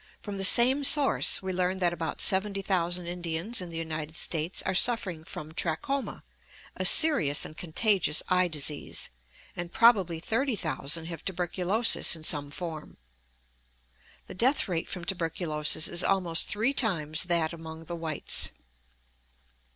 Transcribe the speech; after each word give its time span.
From 0.19 0.37
the 0.37 0.43
same 0.43 0.83
source 0.83 1.43
we 1.43 1.53
learn 1.53 1.77
that 1.77 1.93
about 1.93 2.21
70,000 2.21 3.05
Indians 3.05 3.61
in 3.61 3.69
the 3.69 3.77
United 3.77 4.15
States 4.15 4.63
are 4.63 4.73
suffering 4.73 5.23
from 5.23 5.51
trachoma, 5.53 6.23
a 6.75 6.85
serious 6.85 7.45
and 7.45 7.55
contagious 7.55 8.23
eye 8.27 8.47
disease, 8.47 9.11
and 9.55 9.71
probably 9.71 10.19
30,000 10.19 11.05
have 11.05 11.23
tuberculosis 11.23 12.15
in 12.15 12.23
some 12.23 12.49
form. 12.49 12.97
The 14.25 14.33
death 14.33 14.67
rate 14.67 14.89
from 14.89 15.05
tuberculosis 15.05 15.87
is 15.87 16.03
almost 16.03 16.47
three 16.47 16.73
times 16.73 17.25
that 17.25 17.53
among 17.53 17.85
the 17.85 17.95
whites. 17.95 18.49